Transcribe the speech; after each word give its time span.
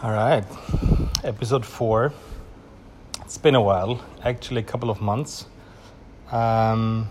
All 0.00 0.12
right, 0.12 0.44
episode 1.24 1.66
four. 1.66 2.12
It's 3.22 3.36
been 3.36 3.56
a 3.56 3.60
while, 3.60 4.00
actually, 4.22 4.60
a 4.60 4.64
couple 4.64 4.90
of 4.90 5.00
months. 5.00 5.46
Um, 6.30 7.08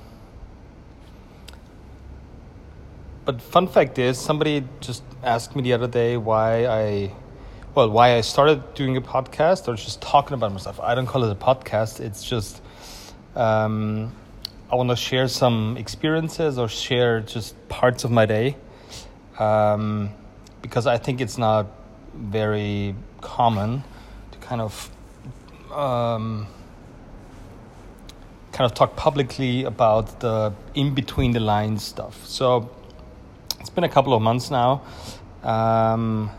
but 3.26 3.42
fun 3.42 3.68
fact 3.68 4.00
is, 4.00 4.18
somebody 4.18 4.64
just 4.80 5.04
asked 5.22 5.54
me 5.54 5.64
the 5.64 5.74
other 5.74 5.90
day 5.90 6.16
why 6.16 6.66
I, 6.66 7.12
well, 7.76 7.90
why 7.90 8.16
I 8.16 8.22
started 8.22 8.74
doing 8.74 8.96
a 8.96 9.02
podcast 9.02 9.68
or 9.68 9.76
just 9.76 10.02
talking 10.02 10.36
about 10.36 10.54
myself. 10.54 10.80
I 10.80 10.96
don't 10.96 11.08
call 11.08 11.26
it 11.26 11.32
a 11.34 11.36
podcast. 11.36 12.00
It's 12.00 12.24
just 12.24 12.62
um, 13.36 14.14
I 14.72 14.76
want 14.78 14.92
to 14.92 14.96
share 14.96 15.28
some 15.28 15.76
experiences 15.76 16.58
or 16.58 16.70
share 16.70 17.20
just 17.20 17.68
parts 17.68 18.06
of 18.06 18.12
my 18.12 18.26
day 18.26 18.56
um, 19.40 20.10
because 20.62 20.88
I 20.88 20.98
think 20.98 21.20
it's 21.20 21.38
not 21.38 21.68
very 22.18 22.96
common 23.22 23.84
to 24.32 24.38
kind 24.40 24.62
of 24.62 24.90
um, 25.72 26.48
kind 28.52 28.70
of 28.70 28.74
talk 28.74 28.96
publicly 28.96 29.64
about 29.64 30.20
the 30.20 30.54
in 30.74 30.94
between 30.94 31.32
the 31.32 31.40
lines 31.40 31.84
stuff. 31.84 32.26
So 32.26 32.70
it's 33.60 33.70
been 33.70 33.84
a 33.84 33.90
couple 33.90 34.14
of 34.14 34.22
months 34.22 34.50
now. 34.50 34.82
Um, 35.44 36.32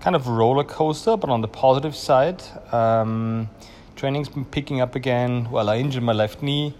kind 0.00 0.16
of 0.16 0.26
roller 0.26 0.64
coaster, 0.64 1.16
but 1.16 1.30
on 1.30 1.42
the 1.42 1.48
positive 1.48 1.94
side, 1.94 2.42
um, 2.72 3.48
training's 3.94 4.28
been 4.28 4.44
picking 4.44 4.80
up 4.80 4.94
again. 4.94 5.50
Well, 5.50 5.68
I 5.68 5.76
injured 5.76 6.02
my 6.02 6.12
left 6.12 6.42
knee, 6.42 6.74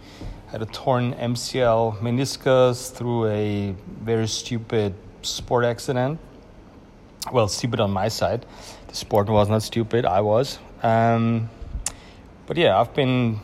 had 0.48 0.62
a 0.62 0.66
torn 0.66 1.14
MCL 1.14 1.98
meniscus 1.98 2.91
through 2.92 3.27
a 3.27 3.74
very 4.02 4.27
stupid 4.27 4.94
sport 5.22 5.64
accident 5.64 6.19
well, 7.30 7.46
stupid 7.48 7.80
on 7.80 7.90
my 7.90 8.08
side. 8.08 8.46
The 8.88 8.96
sport 8.96 9.28
was 9.28 9.48
not 9.48 9.62
stupid, 9.62 10.04
I 10.04 10.22
was. 10.22 10.58
Um, 10.82 11.48
but 12.47 12.56
yeah, 12.56 12.80
I've 12.80 12.94
been 12.94 13.38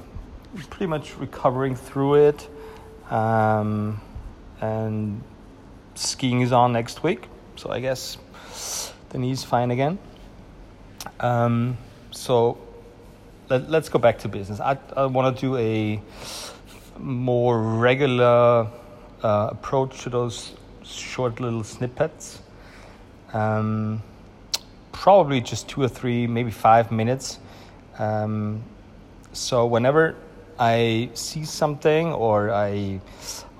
pretty 0.71 0.87
much 0.87 1.17
recovering 1.17 1.77
through 1.77 2.29
it. 2.29 2.49
Um, 3.11 4.01
and 4.61 5.23
skiing 5.95 6.41
is 6.41 6.53
on 6.53 6.73
next 6.73 7.03
week, 7.03 7.29
so 7.57 7.71
I 7.71 7.81
guess 7.81 8.19
the 9.11 9.19
knee's 9.19 9.45
fine 9.45 9.71
again. 9.71 9.99
Um, 11.21 11.79
so 12.11 12.59
let, 13.49 13.73
us 13.73 13.89
go 13.89 13.99
back 13.99 14.19
to 14.21 14.29
business. 14.29 14.61
I, 14.61 14.77
I 14.97 15.07
want 15.07 15.37
to 15.37 15.41
do 15.41 15.57
a 15.57 16.03
more 16.99 17.61
regular 17.61 18.69
uh, 19.23 19.49
approach 19.53 20.03
to 20.03 20.11
those 20.11 20.55
short 20.83 21.41
little 21.41 21.65
snippets 21.65 22.41
um, 23.33 24.03
probably 24.93 25.41
just 25.41 25.69
two 25.69 25.83
or 25.83 25.89
three, 25.89 26.27
maybe 26.27 26.51
five 26.51 26.91
minutes. 26.91 27.39
Um, 27.99 28.63
so 29.33 29.67
whenever 29.67 30.17
I 30.59 31.11
see 31.15 31.45
something 31.45 32.13
or 32.13 32.51
I 32.51 33.01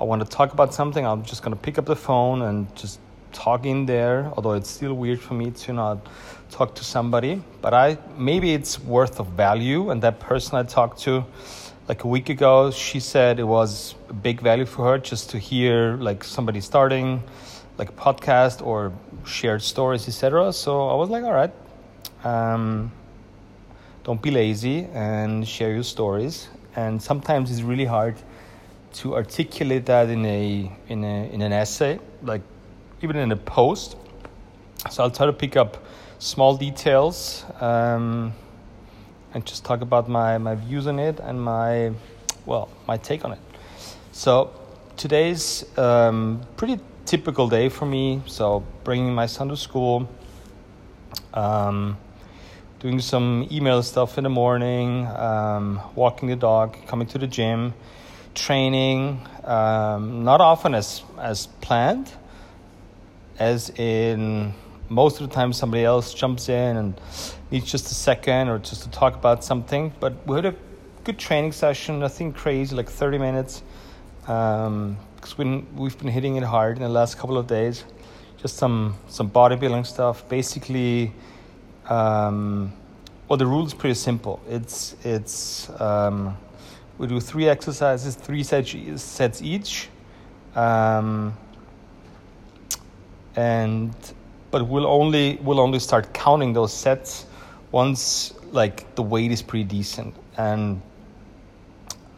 I 0.01 0.05
want 0.05 0.23
to 0.23 0.29
talk 0.29 0.53
about 0.53 0.75
something, 0.75 1.05
I'm 1.07 1.25
just 1.25 1.43
gonna 1.43 1.57
pick 1.57 1.79
up 1.79 1.87
the 1.87 1.97
phone 1.97 2.43
and 2.43 2.75
just 2.75 2.99
talk 3.33 3.67
in 3.67 3.87
there. 3.87 4.33
Although 4.37 4.53
it's 4.53 4.71
still 4.71 4.95
weird 4.95 5.21
for 5.21 5.35
me 5.35 5.51
to 5.51 5.73
not 5.73 6.07
talk 6.51 6.75
to 6.77 6.85
somebody, 6.85 7.43
but 7.61 7.75
I 7.75 7.99
maybe 8.17 8.55
it's 8.55 8.81
worth 8.81 9.21
of 9.21 9.29
value. 9.29 9.91
And 9.91 10.03
that 10.03 10.19
person 10.21 10.57
I 10.59 10.63
talked 10.63 11.01
to 11.03 11.25
like 11.89 12.05
a 12.05 12.09
week 12.09 12.29
ago, 12.29 12.71
she 12.71 13.01
said 13.01 13.39
it 13.39 13.45
was 13.45 13.95
a 14.09 14.13
big 14.13 14.41
value 14.41 14.67
for 14.67 14.85
her 14.87 14.99
just 14.99 15.31
to 15.31 15.39
hear 15.39 15.97
like 15.97 16.25
somebody 16.25 16.61
starting 16.61 17.23
like 17.79 17.95
podcast 17.97 18.65
or 18.65 18.93
shared 19.25 19.63
stories, 19.63 20.09
etc. 20.09 20.53
So 20.53 20.89
I 20.89 20.95
was 20.95 21.09
like, 21.09 21.25
all 21.25 21.33
right, 21.33 21.53
um, 22.25 22.93
don't 24.03 24.21
be 24.21 24.31
lazy 24.31 24.85
and 24.93 25.47
share 25.47 25.73
your 25.73 25.85
stories. 25.85 26.49
And 26.75 27.01
sometimes 27.01 27.51
it's 27.51 27.63
really 27.63 27.85
hard 27.85 28.17
to 28.95 29.15
articulate 29.15 29.87
that 29.87 30.11
in 30.11 30.27
a 30.27 30.71
in 30.89 31.05
a 31.05 31.31
in 31.33 31.41
an 31.43 31.53
essay, 31.53 32.01
like 32.23 32.43
even 33.01 33.17
in 33.17 33.31
a 33.33 33.37
post. 33.37 33.97
So 34.91 35.03
I'll 35.03 35.11
try 35.11 35.27
to 35.27 35.33
pick 35.33 35.57
up 35.57 35.85
small 36.19 36.57
details 36.57 37.45
um, 37.61 38.33
and 39.35 39.47
just 39.47 39.65
talk 39.65 39.83
about 39.83 40.09
my 40.09 40.39
my 40.39 40.57
views 40.57 40.87
on 40.87 40.99
it 40.99 41.21
and 41.21 41.41
my 41.41 41.93
well 42.45 42.69
my 42.87 42.97
take 42.97 43.25
on 43.25 43.33
it. 43.33 43.41
So 44.13 44.51
today's 44.97 45.65
um, 45.79 46.41
pretty 46.57 46.81
typical 47.09 47.49
day 47.49 47.71
for 47.71 47.87
me. 47.87 48.21
So 48.27 48.63
bringing 48.85 49.15
my 49.15 49.25
son 49.25 49.49
to 49.49 49.57
school, 49.57 50.09
um, 51.33 51.97
doing 52.81 53.01
some 53.01 53.49
email 53.51 53.83
stuff 53.83 54.19
in 54.19 54.25
the 54.25 54.31
morning, 54.31 55.07
um, 55.07 55.81
walking 55.95 56.29
the 56.29 56.37
dog, 56.37 56.77
coming 56.87 57.07
to 57.09 57.19
the 57.19 57.27
gym, 57.27 57.73
training. 58.35 59.27
Um, 59.45 60.23
not 60.25 60.43
often 60.43 60.75
as 60.75 61.03
as 61.19 61.47
planned, 61.63 62.13
as 63.39 63.71
in 63.71 64.53
most 64.91 65.21
of 65.21 65.29
the 65.29 65.35
time 65.35 65.55
somebody 65.55 65.85
else 65.85 66.13
jumps 66.13 66.51
in 66.51 66.77
and 66.77 67.01
needs 67.51 67.71
just 67.71 67.91
a 67.91 67.95
second 67.95 68.49
or 68.49 68.59
just 68.59 68.83
to 68.83 68.91
talk 68.91 69.15
about 69.15 69.43
something. 69.43 69.95
But 69.99 70.27
we 70.27 70.37
had 70.37 70.45
a 70.45 70.55
good 71.05 71.19
training 71.19 71.53
session, 71.53 72.01
nothing 72.01 72.35
crazy, 72.35 72.77
like 72.77 72.91
30 72.91 73.17
minutes. 73.17 73.63
Um, 74.27 74.99
because 75.21 75.37
we, 75.37 75.59
we've 75.75 75.99
been 75.99 76.09
hitting 76.09 76.37
it 76.37 76.45
hard 76.45 76.77
in 76.77 76.83
the 76.83 76.89
last 76.89 77.19
couple 77.19 77.37
of 77.37 77.47
days. 77.47 77.85
Just 78.37 78.57
some 78.57 78.97
some 79.09 79.31
bodybuilding 79.31 79.85
stuff. 79.85 80.29
Basically, 80.29 81.13
um, 81.89 82.73
well, 83.27 83.37
the 83.37 83.47
rule 83.47 83.67
is 83.67 83.75
pretty 83.75 83.95
simple. 83.95 84.41
It's 84.49 84.95
it's 85.03 85.69
um, 85.81 86.37
we 86.99 87.09
do 87.09 87.21
three 87.21 87.49
exercises, 87.49 88.15
three 88.15 88.45
sets 88.45 88.75
sets 89.03 89.43
each, 89.43 89.89
um, 90.55 91.37
and 93.35 93.93
but 94.53 94.69
we'll 94.69 94.87
only 94.87 95.39
we'll 95.43 95.61
only 95.61 95.81
start 95.81 96.15
counting 96.15 96.53
those 96.53 96.73
sets 96.73 97.27
once 97.73 98.33
like 98.53 98.95
the 98.95 99.03
weight 99.03 99.33
is 99.33 99.43
pretty 99.43 99.65
decent 99.65 100.15
and. 100.37 100.81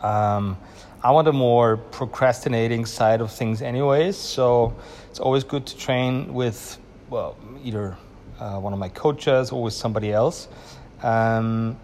Um, 0.03 0.57
I 1.03 1.13
want 1.13 1.29
a 1.29 1.33
more 1.33 1.79
procrastinating 1.79 2.85
side 2.85 3.23
of 3.23 3.33
things, 3.33 3.63
anyways. 3.63 4.19
So 4.19 4.75
it's 5.09 5.19
always 5.19 5.45
good 5.45 5.65
to 5.65 5.77
train 5.79 6.35
with, 6.35 6.77
well, 7.09 7.39
either 7.65 7.97
uh, 8.39 8.59
one 8.59 8.75
of 8.75 8.79
my 8.79 8.91
coaches 8.91 9.51
or 9.51 9.63
with 9.63 9.73
somebody 9.73 10.13
else, 10.13 10.49
because 10.97 11.39
um, 11.39 11.77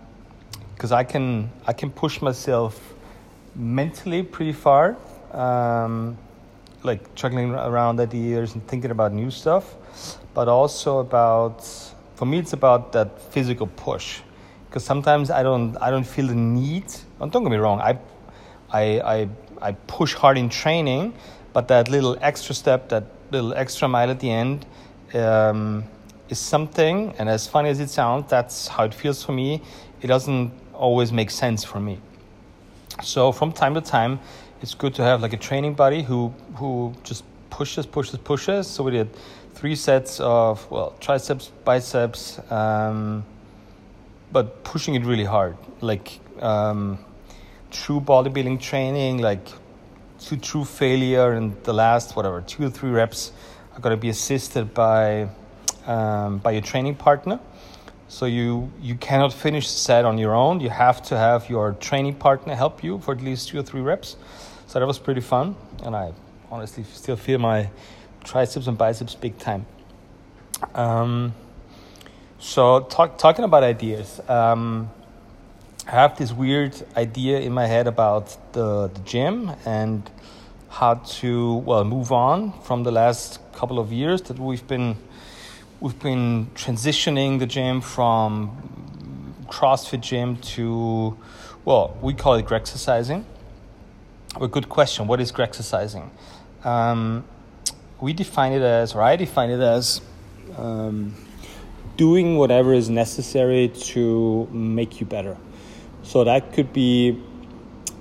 I 0.92 1.02
can 1.02 1.50
I 1.66 1.72
can 1.72 1.90
push 1.90 2.20
myself 2.20 2.78
mentally 3.54 4.22
pretty 4.22 4.52
far, 4.52 4.98
um, 5.32 6.18
like 6.82 7.14
juggling 7.14 7.52
around 7.52 8.00
ideas 8.00 8.54
and 8.54 8.66
thinking 8.68 8.90
about 8.90 9.14
new 9.14 9.30
stuff, 9.30 9.76
but 10.34 10.46
also 10.46 10.98
about 10.98 11.64
for 12.16 12.26
me 12.26 12.38
it's 12.38 12.52
about 12.52 12.92
that 12.92 13.18
physical 13.32 13.66
push, 13.66 14.20
because 14.68 14.84
sometimes 14.84 15.30
I 15.30 15.42
don't 15.42 15.74
I 15.78 15.90
don't 15.90 16.06
feel 16.06 16.26
the 16.26 16.34
need. 16.34 16.84
Don't 17.18 17.30
get 17.32 17.50
me 17.50 17.56
wrong, 17.56 17.80
I 17.80 17.98
I, 18.72 19.00
I, 19.00 19.28
I 19.60 19.72
push 19.72 20.14
hard 20.14 20.38
in 20.38 20.48
training, 20.48 21.14
but 21.52 21.68
that 21.68 21.88
little 21.88 22.16
extra 22.20 22.54
step, 22.54 22.88
that 22.88 23.04
little 23.30 23.54
extra 23.54 23.88
mile 23.88 24.10
at 24.10 24.20
the 24.20 24.30
end, 24.30 24.66
um, 25.14 25.84
is 26.28 26.38
something. 26.38 27.14
And 27.18 27.28
as 27.28 27.46
funny 27.46 27.68
as 27.70 27.80
it 27.80 27.90
sounds, 27.90 28.28
that's 28.28 28.68
how 28.68 28.84
it 28.84 28.94
feels 28.94 29.22
for 29.22 29.32
me. 29.32 29.62
It 30.02 30.08
doesn't 30.08 30.52
always 30.74 31.12
make 31.12 31.30
sense 31.30 31.64
for 31.64 31.80
me. 31.80 31.98
So 33.02 33.32
from 33.32 33.52
time 33.52 33.74
to 33.74 33.80
time, 33.80 34.20
it's 34.62 34.74
good 34.74 34.94
to 34.94 35.02
have 35.02 35.20
like 35.22 35.32
a 35.32 35.36
training 35.36 35.74
buddy 35.74 36.02
who 36.02 36.32
who 36.54 36.94
just 37.04 37.24
pushes, 37.50 37.86
pushes, 37.86 38.18
pushes. 38.18 38.66
So 38.66 38.82
we 38.82 38.90
did 38.90 39.08
three 39.54 39.76
sets 39.76 40.20
of 40.20 40.70
well 40.70 40.94
triceps, 41.00 41.50
biceps, 41.64 42.40
um, 42.50 43.24
but 44.32 44.64
pushing 44.64 44.94
it 44.94 45.04
really 45.04 45.24
hard, 45.24 45.56
like. 45.80 46.20
Um, 46.40 46.98
true 47.82 48.00
bodybuilding 48.00 48.60
training, 48.60 49.18
like 49.18 49.46
to 50.26 50.36
true 50.36 50.64
failure, 50.64 51.32
and 51.32 51.54
the 51.64 51.72
last 51.72 52.16
whatever 52.16 52.40
two 52.40 52.66
or 52.66 52.70
three 52.70 52.90
reps 52.90 53.32
are 53.74 53.80
going 53.80 53.94
to 53.94 54.00
be 54.00 54.08
assisted 54.08 54.72
by 54.72 55.28
um, 55.86 56.38
by 56.38 56.52
your 56.52 56.62
training 56.62 56.94
partner. 56.94 57.38
So 58.08 58.26
you 58.26 58.70
you 58.80 58.94
cannot 58.94 59.32
finish 59.32 59.66
the 59.66 59.78
set 59.78 60.04
on 60.04 60.18
your 60.18 60.34
own. 60.34 60.60
You 60.60 60.70
have 60.70 61.02
to 61.04 61.18
have 61.18 61.50
your 61.50 61.72
training 61.72 62.14
partner 62.14 62.54
help 62.54 62.82
you 62.82 62.98
for 62.98 63.12
at 63.14 63.20
least 63.20 63.48
two 63.48 63.58
or 63.58 63.62
three 63.62 63.82
reps. 63.82 64.16
So 64.66 64.80
that 64.80 64.86
was 64.86 64.98
pretty 64.98 65.20
fun, 65.20 65.56
and 65.84 65.94
I 65.94 66.12
honestly 66.50 66.84
still 66.84 67.16
feel 67.16 67.38
my 67.38 67.70
triceps 68.24 68.66
and 68.66 68.78
biceps 68.78 69.14
big 69.14 69.38
time. 69.38 69.66
Um, 70.74 71.34
so 72.38 72.80
talk, 72.80 73.18
talking 73.18 73.44
about 73.44 73.62
ideas. 73.62 74.20
Um, 74.28 74.90
I 75.86 75.92
have 75.92 76.18
this 76.18 76.32
weird 76.32 76.74
idea 76.96 77.38
in 77.38 77.52
my 77.52 77.66
head 77.66 77.86
about 77.86 78.52
the, 78.52 78.88
the 78.88 79.00
gym 79.04 79.52
and 79.64 80.10
how 80.68 80.94
to 80.94 81.54
well 81.58 81.84
move 81.84 82.10
on 82.10 82.60
from 82.62 82.82
the 82.82 82.90
last 82.90 83.38
couple 83.52 83.78
of 83.78 83.92
years 83.92 84.20
that 84.22 84.36
we've 84.36 84.66
been 84.66 84.96
we've 85.78 85.98
been 86.00 86.48
transitioning 86.56 87.38
the 87.38 87.46
gym 87.46 87.80
from 87.80 88.50
CrossFit 89.46 90.00
gym 90.00 90.38
to, 90.38 91.16
well, 91.64 91.96
we 92.02 92.14
call 92.14 92.34
it 92.34 92.46
Grexercising. 92.46 93.24
A 94.40 94.48
good 94.48 94.68
question. 94.68 95.06
What 95.06 95.20
is 95.20 95.30
Grexercising? 95.30 96.10
Um, 96.64 97.24
we 98.00 98.12
define 98.12 98.52
it 98.52 98.62
as, 98.62 98.92
or 98.94 99.02
I 99.02 99.14
define 99.14 99.50
it 99.50 99.60
as, 99.60 100.00
um, 100.56 101.14
doing 101.96 102.36
whatever 102.36 102.74
is 102.74 102.90
necessary 102.90 103.68
to 103.68 104.48
make 104.50 104.98
you 104.98 105.06
better. 105.06 105.36
So 106.06 106.22
that 106.22 106.52
could 106.52 106.72
be, 106.72 107.20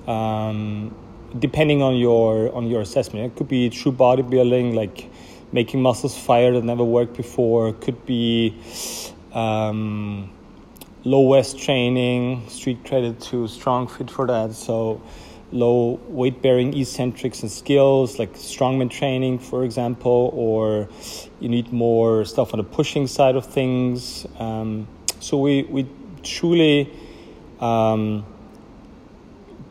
um, 0.05 0.93
depending 1.39 1.81
on 1.81 1.97
your 1.97 2.53
on 2.55 2.67
your 2.67 2.81
assessment, 2.81 3.25
it 3.25 3.35
could 3.35 3.47
be 3.47 3.69
true 3.71 3.91
bodybuilding, 3.91 4.75
like 4.75 5.09
making 5.51 5.81
muscles 5.81 6.15
fire 6.15 6.53
that 6.53 6.63
never 6.63 6.83
worked 6.83 7.17
before. 7.17 7.73
Could 7.73 8.05
be 8.05 8.55
um, 9.33 10.29
low 11.03 11.21
West 11.21 11.57
training, 11.57 12.47
street 12.47 12.85
credit 12.85 13.19
to 13.21 13.47
StrongFit 13.47 14.11
for 14.11 14.27
that. 14.27 14.53
So 14.53 15.01
low 15.51 15.99
weight 16.07 16.43
bearing 16.43 16.77
eccentrics 16.77 17.41
and 17.41 17.51
skills 17.51 18.19
like 18.19 18.33
strongman 18.33 18.91
training, 18.91 19.39
for 19.39 19.63
example, 19.63 20.29
or 20.35 20.89
you 21.39 21.49
need 21.49 21.73
more 21.73 22.23
stuff 22.23 22.53
on 22.53 22.59
the 22.59 22.63
pushing 22.63 23.07
side 23.07 23.35
of 23.35 23.47
things. 23.47 24.27
Um, 24.37 24.87
so 25.19 25.39
we, 25.39 25.63
we 25.63 25.87
truly 26.21 26.91
um, 27.59 28.25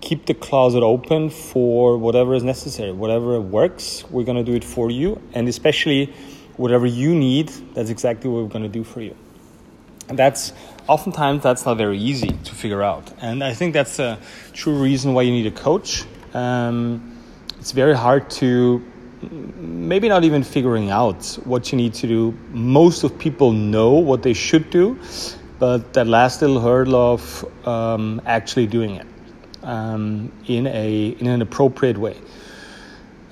keep 0.01 0.27
the 0.27 0.35
closet 0.35 0.83
open 0.83 1.31
for 1.31 1.97
whatever 1.97 2.35
is 2.35 2.43
necessary, 2.43 2.93
whatever 2.93 3.41
works, 3.41 4.05
we're 4.11 4.25
going 4.25 4.37
to 4.37 4.45
do 4.45 4.55
it 4.55 4.65
for 4.65 4.91
you, 4.91 5.21
and 5.33 5.49
especially 5.49 6.13
whatever 6.57 6.87
you 6.87 7.15
need, 7.15 7.49
that's 7.75 7.91
exactly 7.91 8.31
what 8.31 8.43
we're 8.43 8.49
going 8.49 8.63
to 8.63 8.69
do 8.69 8.85
for 8.85 9.01
you. 9.01 9.17
And 10.09 10.19
that's 10.19 10.53
oftentimes 10.87 11.43
that's 11.43 11.65
not 11.65 11.79
very 11.79 11.99
easy 11.99 12.29
to 12.29 12.55
figure 12.55 12.83
out. 12.83 13.11
And 13.21 13.43
I 13.43 13.55
think 13.55 13.73
that's 13.73 13.99
a 13.99 14.19
true 14.53 14.81
reason 14.83 15.15
why 15.15 15.23
you 15.23 15.33
need 15.33 15.47
a 15.47 15.51
coach. 15.51 16.05
Um, 16.35 17.19
it's 17.59 17.73
very 17.73 17.97
hard 17.97 18.29
to 18.33 18.85
maybe 19.31 20.09
not 20.09 20.25
even 20.25 20.43
figuring 20.43 20.91
out 20.91 21.39
what 21.45 21.73
you 21.73 21.79
need 21.79 21.95
to 21.95 22.07
do. 22.07 22.37
Most 22.51 23.05
of 23.05 23.19
people 23.19 23.53
know 23.53 23.93
what 23.93 24.23
they 24.23 24.35
should 24.35 24.69
do, 24.69 24.99
but 25.59 25.93
that 25.93 26.07
last 26.07 26.41
little 26.41 26.61
hurdle 26.61 26.97
of 26.97 27.67
um, 27.67 28.21
actually 28.27 28.67
doing 28.67 28.97
it 28.97 29.07
um, 29.63 30.33
in 30.47 30.67
a 30.67 31.09
in 31.19 31.27
an 31.27 31.43
appropriate 31.43 31.99
way 31.99 32.17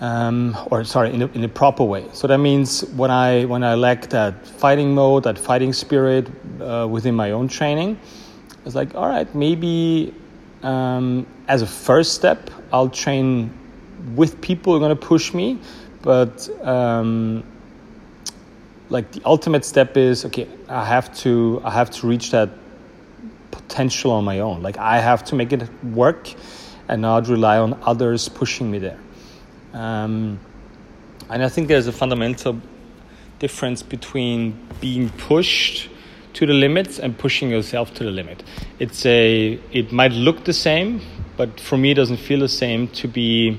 um, 0.03 0.57
or 0.67 0.83
sorry, 0.83 1.15
in 1.15 1.23
a, 1.23 1.27
in 1.29 1.45
a 1.45 1.49
proper 1.49 1.85
way. 1.85 2.05
So 2.13 2.27
that 2.27 2.39
means 2.39 2.85
when 2.97 3.11
I 3.11 3.45
when 3.45 3.63
I 3.63 3.75
lack 3.75 4.09
that 4.11 4.47
fighting 4.47 4.95
mode, 4.95 5.23
that 5.23 5.39
fighting 5.39 5.73
spirit 5.73 6.29
uh, 6.61 6.89
within 6.91 7.15
my 7.15 7.31
own 7.31 7.47
training, 7.47 7.99
it's 8.67 8.75
like, 8.75 8.95
all 8.97 9.09
right, 9.09 9.33
maybe 9.35 10.13
um, 10.65 11.25
as 11.47 11.63
a 11.63 11.67
first 11.67 12.15
step, 12.15 12.51
I'll 12.73 12.91
train 12.91 13.57
with 14.17 14.41
people 14.41 14.73
who 14.73 14.77
are 14.79 14.81
going 14.81 14.99
to 14.99 15.07
push 15.07 15.33
me, 15.33 15.61
but 16.03 16.49
um, 16.67 17.45
like 18.93 19.11
the 19.13 19.23
ultimate 19.25 19.65
step 19.65 19.97
is 19.97 20.25
okay. 20.27 20.47
I 20.69 20.85
have 20.85 21.13
to 21.23 21.61
I 21.65 21.71
have 21.71 21.91
to 21.91 22.07
reach 22.07 22.31
that 22.31 22.51
potential 23.51 24.13
on 24.13 24.25
my 24.25 24.41
own. 24.41 24.63
Like 24.63 24.77
I 24.77 25.01
have 25.01 25.25
to 25.25 25.35
make 25.35 25.53
it 25.53 25.63
work, 25.83 26.29
and 26.89 27.01
not 27.03 27.27
rely 27.29 27.57
on 27.59 27.79
others 27.83 28.29
pushing 28.29 28.71
me 28.71 28.79
there. 28.79 28.99
Um, 29.73 30.39
and 31.31 31.43
I 31.43 31.49
think 31.49 31.69
there's 31.69 31.87
a 31.87 31.93
fundamental 31.93 32.61
difference 33.39 33.83
between 33.83 34.59
being 34.81 35.09
pushed 35.09 35.89
to 36.35 36.47
the 36.47 36.53
limits 36.53 36.99
and 36.99 37.17
pushing 37.17 37.49
yourself 37.49 37.95
to 37.95 38.05
the 38.05 38.11
limit. 38.11 38.43
It's 38.79 39.07
a 39.07 39.59
it 39.73 39.91
might 39.91 40.13
look 40.13 40.45
the 40.45 40.53
same, 40.53 41.01
but 41.39 41.59
for 41.59 41.79
me 41.79 41.93
it 41.93 41.95
doesn't 41.95 42.19
feel 42.19 42.41
the 42.41 42.55
same 42.65 42.89
to 42.89 43.09
be 43.09 43.59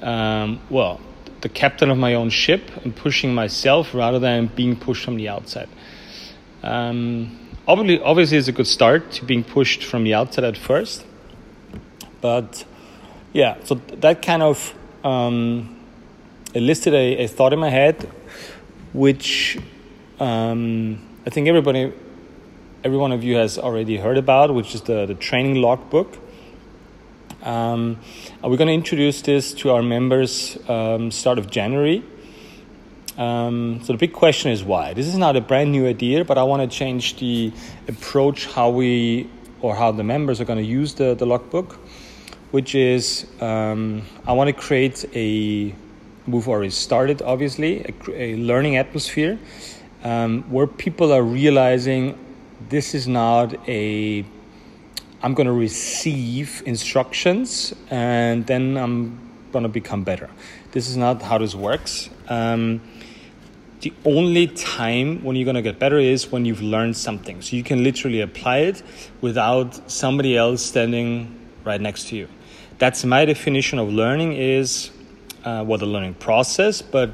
um, 0.00 0.60
well 0.68 1.00
the 1.44 1.48
captain 1.50 1.90
of 1.90 1.98
my 1.98 2.14
own 2.14 2.30
ship 2.30 2.70
and 2.82 2.96
pushing 2.96 3.34
myself 3.34 3.92
rather 3.92 4.18
than 4.18 4.46
being 4.46 4.74
pushed 4.74 5.04
from 5.04 5.16
the 5.16 5.28
outside. 5.28 5.68
Um, 6.62 7.38
obviously, 7.68 8.00
obviously, 8.02 8.38
it's 8.38 8.48
a 8.48 8.52
good 8.52 8.66
start 8.66 9.12
to 9.12 9.26
being 9.26 9.44
pushed 9.44 9.84
from 9.84 10.04
the 10.04 10.14
outside 10.14 10.44
at 10.44 10.56
first, 10.56 11.04
but 12.22 12.64
yeah, 13.34 13.58
so 13.64 13.74
that 13.74 14.22
kind 14.22 14.42
of 14.42 14.74
um, 15.04 15.76
listed 16.54 16.94
a, 16.94 17.24
a, 17.24 17.26
thought 17.28 17.52
in 17.52 17.58
my 17.58 17.68
head, 17.68 18.10
which 18.94 19.58
um, 20.18 20.98
I 21.26 21.30
think 21.30 21.46
everybody, 21.46 21.92
every 22.82 22.96
one 22.96 23.12
of 23.12 23.22
you 23.22 23.36
has 23.36 23.58
already 23.58 23.98
heard 23.98 24.16
about, 24.16 24.54
which 24.54 24.74
is 24.74 24.80
the, 24.80 25.04
the 25.04 25.14
training 25.14 25.56
logbook. 25.56 26.16
Um, 27.44 28.00
we're 28.42 28.56
going 28.56 28.68
to 28.68 28.74
introduce 28.74 29.22
this 29.22 29.54
to 29.54 29.70
our 29.70 29.82
members 29.82 30.58
um, 30.68 31.10
start 31.10 31.38
of 31.38 31.50
January. 31.50 32.02
Um, 33.16 33.80
so 33.84 33.92
the 33.92 33.98
big 33.98 34.12
question 34.12 34.50
is 34.50 34.64
why. 34.64 34.94
This 34.94 35.06
is 35.06 35.16
not 35.16 35.36
a 35.36 35.40
brand 35.40 35.70
new 35.70 35.86
idea, 35.86 36.24
but 36.24 36.38
I 36.38 36.42
want 36.42 36.68
to 36.68 36.76
change 36.76 37.16
the 37.18 37.52
approach 37.86 38.46
how 38.46 38.70
we 38.70 39.28
or 39.60 39.76
how 39.76 39.92
the 39.92 40.02
members 40.02 40.40
are 40.40 40.44
going 40.44 40.58
to 40.58 40.64
use 40.64 40.94
the, 40.94 41.14
the 41.14 41.26
logbook 41.26 41.78
which 42.54 42.76
is 42.76 43.26
um, 43.40 44.00
I 44.28 44.32
want 44.32 44.46
to 44.46 44.52
create 44.52 45.04
a 45.12 45.74
move 46.28 46.48
already 46.48 46.70
started, 46.70 47.20
obviously, 47.20 47.84
a, 47.84 47.92
a 48.12 48.36
learning 48.36 48.76
atmosphere 48.76 49.40
um, 50.04 50.44
where 50.48 50.68
people 50.68 51.12
are 51.12 51.24
realizing 51.24 52.16
this 52.68 52.94
is 52.94 53.08
not 53.08 53.56
a 53.68 54.24
I'm 55.24 55.34
going 55.34 55.48
to 55.48 55.52
receive 55.52 56.62
instructions 56.66 57.74
and 57.90 58.46
then 58.46 58.76
I'm 58.76 59.18
going 59.50 59.64
to 59.64 59.68
become 59.68 60.04
better. 60.04 60.30
This 60.70 60.88
is 60.88 60.96
not 60.96 61.22
how 61.22 61.38
this 61.38 61.54
works. 61.54 62.10
Um, 62.28 62.80
the 63.80 63.92
only 64.04 64.46
time 64.46 65.24
when 65.24 65.34
you're 65.34 65.44
going 65.44 65.56
to 65.56 65.62
get 65.62 65.80
better 65.80 65.98
is 65.98 66.30
when 66.30 66.44
you've 66.44 66.62
learned 66.62 66.96
something. 66.96 67.42
So 67.42 67.56
you 67.56 67.64
can 67.64 67.82
literally 67.82 68.20
apply 68.20 68.58
it 68.58 68.82
without 69.20 69.90
somebody 69.90 70.36
else 70.36 70.62
standing 70.62 71.40
right 71.64 71.80
next 71.80 72.08
to 72.08 72.16
you 72.16 72.28
that's 72.78 73.04
my 73.04 73.24
definition 73.24 73.78
of 73.78 73.88
learning 73.88 74.32
is 74.32 74.90
uh, 75.44 75.64
well 75.66 75.78
the 75.78 75.86
learning 75.86 76.14
process 76.14 76.82
but 76.82 77.10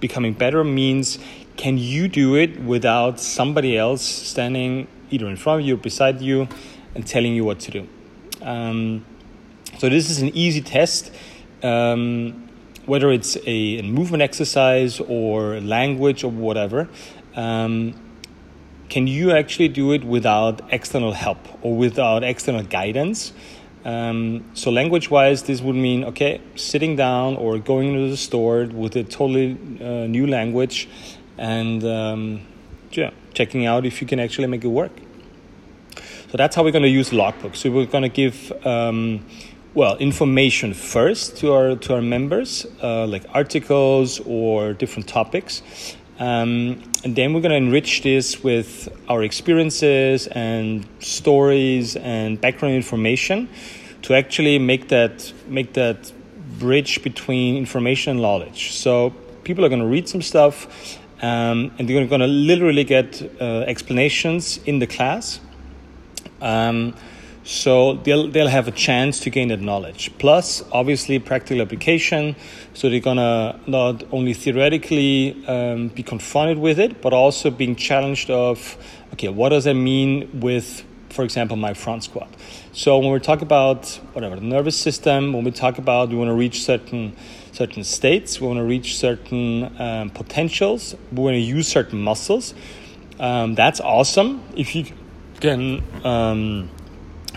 becoming 0.00 0.32
better 0.32 0.62
means 0.62 1.18
can 1.56 1.76
you 1.76 2.08
do 2.08 2.36
it 2.36 2.60
without 2.60 3.18
somebody 3.18 3.76
else 3.76 4.02
standing 4.02 4.86
either 5.10 5.28
in 5.28 5.36
front 5.36 5.60
of 5.60 5.66
you 5.66 5.74
or 5.74 5.78
beside 5.78 6.20
you 6.20 6.48
and 6.94 7.06
telling 7.06 7.34
you 7.34 7.44
what 7.44 7.60
to 7.60 7.70
do. 7.70 7.88
Um, 8.42 9.04
so 9.78 9.88
this 9.88 10.10
is 10.10 10.22
an 10.22 10.34
easy 10.36 10.60
test. 10.60 11.12
Um, 11.62 12.48
whether 12.86 13.10
it's 13.10 13.36
a, 13.36 13.78
a, 13.78 13.82
movement 13.82 14.22
exercise 14.22 14.98
or 15.00 15.60
language 15.60 16.24
or 16.24 16.30
whatever 16.30 16.88
um, 17.36 17.94
can 18.88 19.06
you 19.06 19.30
actually 19.30 19.68
do 19.68 19.92
it 19.92 20.02
without 20.02 20.60
external 20.72 21.12
help 21.12 21.38
or 21.64 21.76
without 21.76 22.24
external 22.24 22.64
guidance? 22.64 23.32
Um, 23.84 24.44
so 24.54 24.70
language 24.70 25.10
wise, 25.10 25.44
this 25.44 25.60
would 25.62 25.76
mean 25.76 26.04
okay, 26.04 26.40
sitting 26.56 26.96
down 26.96 27.36
or 27.36 27.58
going 27.58 27.94
to 27.94 28.10
the 28.10 28.16
store 28.16 28.64
with 28.64 28.96
a 28.96 29.04
totally 29.04 29.52
uh, 29.80 30.06
new 30.06 30.26
language, 30.26 30.88
and 31.38 31.82
um, 31.84 32.40
yeah, 32.90 33.10
checking 33.32 33.64
out 33.64 33.86
if 33.86 34.02
you 34.02 34.06
can 34.06 34.18
actually 34.20 34.48
make 34.48 34.64
it 34.64 34.68
work. 34.68 34.92
So 36.30 36.36
that's 36.36 36.54
how 36.54 36.62
we're 36.62 36.70
going 36.70 36.84
to 36.84 36.88
use 36.88 37.12
logbook. 37.12 37.56
So 37.56 37.72
we're 37.72 37.86
going 37.86 38.02
to 38.02 38.08
give 38.08 38.52
um, 38.64 39.26
well 39.74 39.96
information 39.96 40.74
first 40.74 41.36
to 41.38 41.52
our 41.52 41.74
to 41.74 41.94
our 41.94 42.02
members, 42.02 42.66
uh, 42.80 43.04
like 43.08 43.24
articles 43.34 44.20
or 44.26 44.72
different 44.72 45.08
topics. 45.08 45.62
Um, 46.20 46.82
and 47.02 47.16
then 47.16 47.32
we're 47.32 47.40
going 47.40 47.50
to 47.50 47.56
enrich 47.56 48.02
this 48.02 48.44
with 48.44 48.88
our 49.08 49.24
experiences 49.24 50.28
and 50.28 50.86
stories 51.00 51.96
and 51.96 52.40
background 52.40 52.76
information 52.76 53.48
to 54.02 54.14
actually 54.14 54.60
make 54.60 54.86
that 54.88 55.32
make 55.48 55.72
that 55.72 56.12
bridge 56.60 57.02
between 57.02 57.56
information 57.56 58.12
and 58.12 58.22
knowledge. 58.22 58.70
So 58.70 59.10
people 59.42 59.64
are 59.64 59.68
going 59.68 59.82
to 59.82 59.88
read 59.88 60.08
some 60.08 60.22
stuff, 60.22 60.96
um, 61.22 61.72
and 61.76 61.88
they're 61.88 62.06
going 62.06 62.20
to 62.20 62.28
literally 62.28 62.84
get 62.84 63.20
uh, 63.40 63.64
explanations 63.66 64.58
in 64.58 64.78
the 64.78 64.86
class. 64.86 65.40
Um, 66.40 66.94
so 67.42 67.94
they'll 67.94 68.28
they'll 68.28 68.48
have 68.48 68.68
a 68.68 68.72
chance 68.72 69.20
to 69.20 69.30
gain 69.30 69.48
that 69.48 69.60
knowledge. 69.60 70.12
Plus, 70.18 70.62
obviously, 70.72 71.18
practical 71.18 71.62
application. 71.62 72.36
So 72.74 72.88
they're 72.88 73.00
gonna 73.00 73.58
not 73.66 74.04
only 74.12 74.34
theoretically 74.34 75.44
um, 75.46 75.88
be 75.88 76.02
confronted 76.02 76.58
with 76.58 76.78
it, 76.78 77.00
but 77.00 77.12
also 77.12 77.50
being 77.50 77.76
challenged 77.76 78.30
of, 78.30 78.76
okay, 79.14 79.28
what 79.28 79.48
does 79.48 79.64
that 79.64 79.74
mean 79.74 80.40
with 80.40 80.84
for 81.10 81.24
example, 81.24 81.56
my 81.56 81.74
front 81.74 82.04
squat. 82.04 82.28
So 82.72 82.98
when 82.98 83.12
we 83.12 83.18
talk 83.18 83.42
about 83.42 83.88
whatever 84.12 84.36
the 84.36 84.42
nervous 84.42 84.76
system, 84.76 85.32
when 85.32 85.44
we 85.44 85.50
talk 85.50 85.78
about 85.78 86.08
we 86.08 86.16
want 86.16 86.28
to 86.28 86.34
reach 86.34 86.62
certain 86.62 87.16
certain 87.52 87.84
states, 87.84 88.40
we 88.40 88.46
want 88.46 88.58
to 88.58 88.64
reach 88.64 88.96
certain 88.96 89.74
um, 89.80 90.10
potentials, 90.10 90.94
we 91.12 91.22
want 91.22 91.34
to 91.34 91.40
use 91.40 91.66
certain 91.66 92.00
muscles. 92.00 92.54
Um, 93.18 93.54
that's 93.54 93.80
awesome 93.80 94.42
if 94.56 94.74
you 94.74 94.86
can 95.40 95.82
um, 96.04 96.70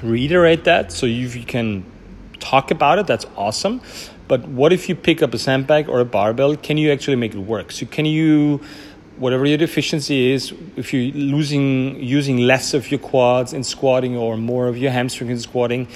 reiterate 0.01 0.65
that. 0.65 0.91
So 0.91 1.05
if 1.05 1.35
you 1.35 1.43
can 1.43 1.85
talk 2.39 2.71
about 2.71 2.99
it, 2.99 3.07
that's 3.07 3.25
awesome. 3.35 3.81
But 4.27 4.47
what 4.47 4.73
if 4.73 4.89
you 4.89 4.95
pick 4.95 5.21
up 5.21 5.33
a 5.33 5.37
sandbag 5.37 5.89
or 5.89 5.99
a 5.99 6.05
barbell? 6.05 6.55
Can 6.55 6.77
you 6.77 6.91
actually 6.91 7.17
make 7.17 7.33
it 7.33 7.39
work? 7.39 7.71
So 7.71 7.85
can 7.85 8.05
you 8.05 8.61
whatever 9.17 9.45
your 9.45 9.57
deficiency 9.57 10.31
is, 10.31 10.53
if 10.75 10.93
you're 10.93 11.13
losing 11.13 12.01
using 12.01 12.37
less 12.37 12.73
of 12.73 12.89
your 12.89 12.99
quads 12.99 13.53
in 13.53 13.63
squatting 13.63 14.17
or 14.17 14.37
more 14.37 14.67
of 14.67 14.77
your 14.77 14.91
hamstrings 14.91 15.31
in 15.31 15.39
squatting, 15.39 15.87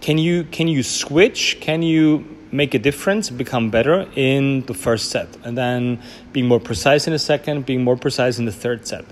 can 0.00 0.18
you 0.18 0.44
can 0.44 0.68
you 0.68 0.82
switch? 0.82 1.58
Can 1.60 1.82
you 1.82 2.24
make 2.52 2.74
a 2.74 2.78
difference, 2.78 3.30
become 3.30 3.70
better 3.70 4.08
in 4.16 4.62
the 4.62 4.74
first 4.74 5.10
set, 5.10 5.28
and 5.44 5.56
then 5.56 6.02
being 6.32 6.46
more 6.46 6.60
precise 6.60 7.06
in 7.06 7.12
the 7.12 7.18
second, 7.18 7.64
being 7.64 7.84
more 7.84 7.96
precise 7.96 8.38
in 8.38 8.44
the 8.44 8.52
third 8.52 8.86
set, 8.86 9.04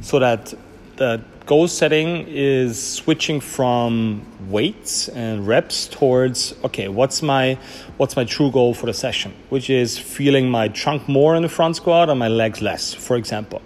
so 0.00 0.18
that 0.18 0.54
the 0.96 1.22
goal 1.46 1.66
setting 1.66 2.24
is 2.28 2.80
switching 2.80 3.40
from 3.40 4.24
weights 4.48 5.08
and 5.08 5.46
reps 5.46 5.88
towards 5.88 6.54
okay 6.64 6.86
what's 6.88 7.20
my 7.20 7.58
what's 7.96 8.14
my 8.14 8.24
true 8.24 8.50
goal 8.50 8.72
for 8.74 8.86
the 8.86 8.94
session 8.94 9.34
which 9.48 9.68
is 9.68 9.98
feeling 9.98 10.48
my 10.48 10.68
trunk 10.68 11.08
more 11.08 11.34
in 11.34 11.42
the 11.42 11.48
front 11.48 11.74
squat 11.74 12.08
and 12.08 12.18
my 12.18 12.28
legs 12.28 12.62
less 12.62 12.94
for 12.94 13.16
example. 13.16 13.60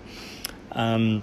Um, 0.73 1.23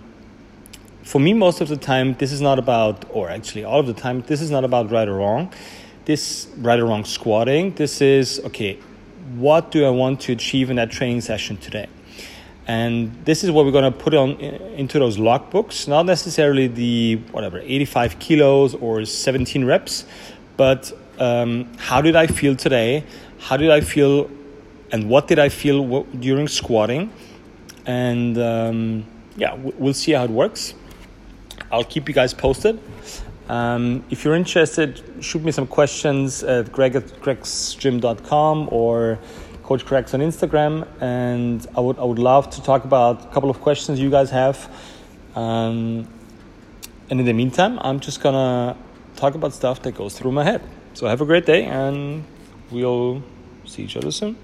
for 1.03 1.19
me 1.19 1.33
most 1.33 1.59
of 1.59 1.69
the 1.69 1.77
time 1.77 2.15
this 2.15 2.31
is 2.31 2.41
not 2.41 2.59
about 2.59 3.05
or 3.09 3.29
actually 3.29 3.63
all 3.63 3.79
of 3.79 3.87
the 3.87 3.93
time 3.93 4.21
this 4.21 4.41
is 4.41 4.51
not 4.51 4.63
about 4.63 4.91
right 4.91 5.07
or 5.07 5.15
wrong. 5.15 5.51
This 6.05 6.47
right 6.57 6.79
or 6.79 6.85
wrong 6.85 7.05
squatting 7.05 7.73
this 7.75 8.01
is 8.01 8.41
okay 8.45 8.77
what 9.35 9.71
do 9.71 9.85
i 9.85 9.89
want 9.89 10.19
to 10.19 10.33
achieve 10.33 10.69
in 10.69 10.75
that 10.75 10.91
training 10.91 11.21
session 11.21 11.55
today 11.55 11.87
and 12.67 13.13
this 13.25 13.43
is 13.43 13.51
what 13.51 13.65
we're 13.65 13.71
going 13.71 13.91
to 13.91 13.97
put 13.97 14.13
on 14.13 14.31
into 14.39 14.99
those 14.99 15.17
logbooks 15.17 15.87
not 15.87 16.05
necessarily 16.05 16.67
the 16.67 17.15
whatever 17.31 17.59
85 17.59 18.19
kilos 18.19 18.73
or 18.75 19.03
17 19.03 19.65
reps 19.65 20.05
but 20.55 20.91
um, 21.19 21.71
how 21.77 22.01
did 22.01 22.15
i 22.15 22.27
feel 22.27 22.55
today? 22.55 23.03
How 23.39 23.57
did 23.57 23.69
i 23.69 23.81
feel 23.81 24.29
and 24.91 25.09
what 25.09 25.27
did 25.27 25.39
i 25.39 25.49
feel 25.49 26.03
during 26.19 26.47
squatting? 26.47 27.11
And 27.85 28.37
um, 28.37 29.05
yeah 29.35 29.55
we'll 29.55 29.93
see 29.93 30.13
how 30.13 30.23
it 30.23 30.31
works. 30.31 30.73
I'll 31.71 31.83
keep 31.83 32.07
you 32.07 32.13
guys 32.13 32.33
posted. 32.33 32.79
Um, 33.49 34.05
if 34.09 34.23
you're 34.23 34.35
interested 34.35 35.03
shoot 35.19 35.43
me 35.43 35.51
some 35.51 35.67
questions 35.67 36.43
at 36.43 36.71
greg 36.71 36.95
at 36.95 37.07
gregsgym.com 37.21 38.69
or 38.71 39.19
Coach 39.73 39.85
Cracks 39.87 40.13
on 40.13 40.19
Instagram, 40.19 40.87
and 41.01 41.65
I 41.75 41.79
would 41.79 41.97
I 41.97 42.03
would 42.03 42.19
love 42.19 42.47
to 42.51 42.61
talk 42.61 42.85
about 42.85 43.25
a 43.25 43.29
couple 43.33 43.49
of 43.49 43.59
questions 43.59 43.99
you 43.99 44.11
guys 44.11 44.29
have. 44.29 44.69
Um, 45.35 46.07
and 47.09 47.19
in 47.19 47.25
the 47.25 47.33
meantime, 47.33 47.79
I'm 47.81 47.99
just 47.99 48.21
gonna 48.21 48.77
talk 49.15 49.33
about 49.33 49.51
stuff 49.51 49.81
that 49.81 49.93
goes 49.95 50.15
through 50.15 50.31
my 50.31 50.43
head. 50.43 50.61
So 50.93 51.07
have 51.07 51.21
a 51.21 51.25
great 51.25 51.47
day, 51.47 51.65
and 51.65 52.23
we'll 52.69 53.23
see 53.65 53.81
each 53.81 53.97
other 53.97 54.11
soon. 54.11 54.37